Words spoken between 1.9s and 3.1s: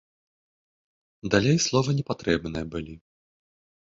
непатрэбны былі.